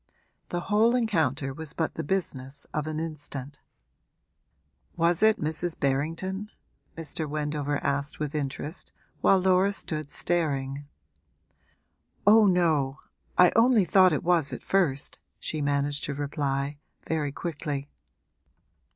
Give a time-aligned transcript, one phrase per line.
[0.49, 3.61] The whole encounter was but the business of an instant.
[4.97, 5.79] 'Was it Mrs.
[5.79, 6.49] Berrington?'
[6.97, 7.29] Mr.
[7.29, 10.87] Wendover asked with interest while Laura stood staring.
[12.25, 12.97] 'Oh no,
[13.37, 17.87] I only thought it was at first,' she managed to reply, very quickly.